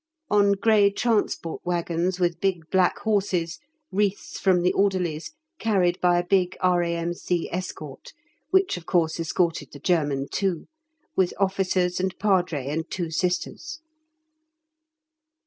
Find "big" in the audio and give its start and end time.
2.41-2.67, 6.25-6.57